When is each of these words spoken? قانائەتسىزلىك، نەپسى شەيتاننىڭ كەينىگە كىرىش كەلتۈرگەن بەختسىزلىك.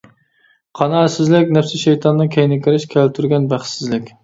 قانائەتسىزلىك، 0.79 1.51
نەپسى 1.59 1.83
شەيتاننىڭ 1.83 2.33
كەينىگە 2.39 2.65
كىرىش 2.71 2.89
كەلتۈرگەن 2.97 3.49
بەختسىزلىك. 3.55 4.15